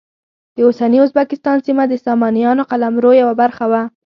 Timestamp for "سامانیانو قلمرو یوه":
2.05-3.33